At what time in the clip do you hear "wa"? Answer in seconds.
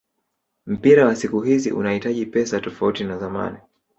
1.05-1.15